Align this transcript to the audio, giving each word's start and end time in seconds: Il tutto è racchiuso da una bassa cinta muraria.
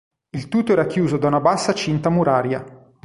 Il 0.31 0.47
tutto 0.47 0.71
è 0.71 0.75
racchiuso 0.75 1.17
da 1.17 1.27
una 1.27 1.39
bassa 1.39 1.73
cinta 1.75 2.09
muraria. 2.09 2.65